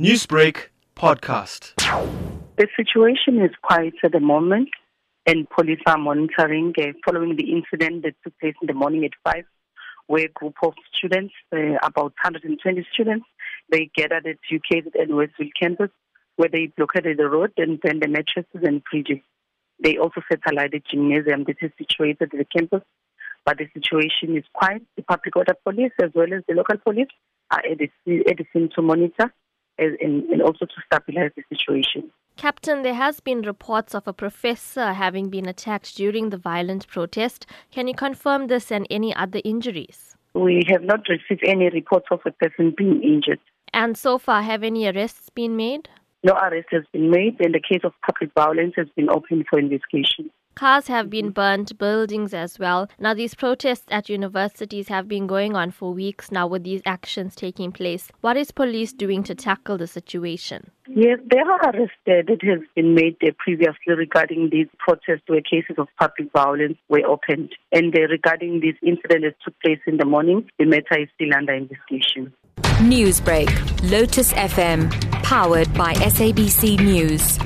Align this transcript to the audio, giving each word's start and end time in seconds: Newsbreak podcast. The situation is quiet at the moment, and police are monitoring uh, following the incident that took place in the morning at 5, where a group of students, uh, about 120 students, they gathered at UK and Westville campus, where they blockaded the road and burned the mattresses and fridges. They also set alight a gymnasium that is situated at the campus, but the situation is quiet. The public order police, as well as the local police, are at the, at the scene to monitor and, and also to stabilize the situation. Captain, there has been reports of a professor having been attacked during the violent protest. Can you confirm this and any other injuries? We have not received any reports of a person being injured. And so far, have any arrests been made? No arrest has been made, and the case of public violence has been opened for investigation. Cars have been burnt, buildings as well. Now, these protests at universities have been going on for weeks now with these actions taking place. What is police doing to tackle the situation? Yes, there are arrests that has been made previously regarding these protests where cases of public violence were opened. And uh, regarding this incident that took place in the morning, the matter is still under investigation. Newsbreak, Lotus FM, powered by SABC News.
Newsbreak 0.00 0.70
podcast. 0.96 1.76
The 2.56 2.66
situation 2.74 3.40
is 3.40 3.52
quiet 3.62 3.94
at 4.02 4.10
the 4.10 4.18
moment, 4.18 4.70
and 5.24 5.48
police 5.48 5.78
are 5.86 5.96
monitoring 5.96 6.74
uh, 6.76 6.86
following 7.06 7.36
the 7.36 7.52
incident 7.52 8.02
that 8.02 8.16
took 8.24 8.36
place 8.40 8.56
in 8.60 8.66
the 8.66 8.74
morning 8.74 9.04
at 9.04 9.12
5, 9.22 9.44
where 10.08 10.24
a 10.24 10.28
group 10.30 10.56
of 10.64 10.74
students, 10.98 11.32
uh, 11.52 11.76
about 11.84 12.12
120 12.24 12.84
students, 12.92 13.24
they 13.70 13.88
gathered 13.94 14.26
at 14.26 14.38
UK 14.52 14.82
and 14.94 15.14
Westville 15.14 15.54
campus, 15.56 15.90
where 16.34 16.48
they 16.48 16.72
blockaded 16.76 17.18
the 17.18 17.28
road 17.28 17.52
and 17.56 17.80
burned 17.80 18.02
the 18.02 18.08
mattresses 18.08 18.66
and 18.66 18.82
fridges. 18.92 19.22
They 19.78 19.96
also 19.96 20.22
set 20.28 20.40
alight 20.50 20.74
a 20.74 20.80
gymnasium 20.80 21.44
that 21.44 21.58
is 21.62 21.70
situated 21.78 22.32
at 22.32 22.38
the 22.38 22.44
campus, 22.44 22.82
but 23.46 23.58
the 23.58 23.68
situation 23.72 24.36
is 24.36 24.44
quiet. 24.54 24.82
The 24.96 25.04
public 25.04 25.36
order 25.36 25.54
police, 25.62 25.92
as 26.02 26.10
well 26.16 26.34
as 26.34 26.42
the 26.48 26.54
local 26.54 26.78
police, 26.78 27.14
are 27.52 27.60
at 27.60 27.78
the, 27.78 28.24
at 28.28 28.38
the 28.38 28.46
scene 28.52 28.70
to 28.74 28.82
monitor 28.82 29.32
and, 29.78 29.98
and 30.00 30.42
also 30.42 30.66
to 30.66 30.74
stabilize 30.86 31.30
the 31.36 31.42
situation. 31.54 32.10
Captain, 32.36 32.82
there 32.82 32.94
has 32.94 33.20
been 33.20 33.42
reports 33.42 33.94
of 33.94 34.08
a 34.08 34.12
professor 34.12 34.92
having 34.92 35.28
been 35.30 35.46
attacked 35.46 35.96
during 35.96 36.30
the 36.30 36.36
violent 36.36 36.86
protest. 36.88 37.46
Can 37.70 37.86
you 37.86 37.94
confirm 37.94 38.48
this 38.48 38.72
and 38.72 38.86
any 38.90 39.14
other 39.14 39.40
injuries? 39.44 40.16
We 40.34 40.64
have 40.68 40.82
not 40.82 41.08
received 41.08 41.44
any 41.46 41.70
reports 41.70 42.06
of 42.10 42.20
a 42.26 42.32
person 42.32 42.74
being 42.76 43.02
injured. 43.02 43.38
And 43.72 43.96
so 43.96 44.18
far, 44.18 44.42
have 44.42 44.62
any 44.64 44.86
arrests 44.86 45.30
been 45.30 45.56
made? 45.56 45.88
No 46.24 46.32
arrest 46.32 46.68
has 46.70 46.84
been 46.92 47.10
made, 47.10 47.40
and 47.40 47.54
the 47.54 47.60
case 47.60 47.82
of 47.84 47.92
public 48.04 48.32
violence 48.34 48.74
has 48.76 48.88
been 48.96 49.10
opened 49.10 49.46
for 49.48 49.58
investigation. 49.58 50.30
Cars 50.54 50.86
have 50.86 51.10
been 51.10 51.30
burnt, 51.30 51.76
buildings 51.78 52.32
as 52.32 52.58
well. 52.60 52.88
Now, 53.00 53.12
these 53.12 53.34
protests 53.34 53.86
at 53.90 54.08
universities 54.08 54.86
have 54.88 55.08
been 55.08 55.26
going 55.26 55.56
on 55.56 55.72
for 55.72 55.92
weeks 55.92 56.30
now 56.30 56.46
with 56.46 56.62
these 56.62 56.80
actions 56.86 57.34
taking 57.34 57.72
place. 57.72 58.12
What 58.20 58.36
is 58.36 58.52
police 58.52 58.92
doing 58.92 59.24
to 59.24 59.34
tackle 59.34 59.78
the 59.78 59.88
situation? 59.88 60.70
Yes, 60.86 61.18
there 61.28 61.50
are 61.50 61.70
arrests 61.70 61.96
that 62.06 62.28
has 62.28 62.60
been 62.76 62.94
made 62.94 63.16
previously 63.38 63.94
regarding 63.96 64.50
these 64.50 64.68
protests 64.78 65.22
where 65.26 65.40
cases 65.40 65.76
of 65.76 65.88
public 65.98 66.30
violence 66.32 66.78
were 66.88 67.04
opened. 67.04 67.50
And 67.72 67.96
uh, 67.96 68.02
regarding 68.02 68.60
this 68.60 68.76
incident 68.82 69.24
that 69.24 69.34
took 69.44 69.58
place 69.60 69.80
in 69.86 69.96
the 69.96 70.04
morning, 70.04 70.48
the 70.58 70.66
matter 70.66 71.00
is 71.00 71.08
still 71.14 71.34
under 71.34 71.54
investigation. 71.54 72.32
Newsbreak, 72.78 73.90
Lotus 73.90 74.32
FM, 74.34 74.90
powered 75.22 75.72
by 75.74 75.94
SABC 75.94 76.78
News. 76.80 77.38